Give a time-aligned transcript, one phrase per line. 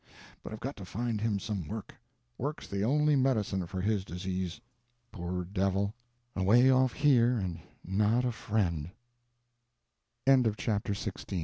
[0.41, 1.93] But I've got to find him some work;
[2.35, 4.59] work's the only medicine for his disease.
[5.11, 5.93] Poor devil!
[6.35, 8.89] away off here, and not a friend."
[10.57, 11.39] CHAPTER XVII.